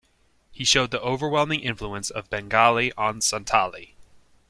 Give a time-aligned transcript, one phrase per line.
[0.51, 3.91] He showed the overwhelming influence of Bengali on Santhali.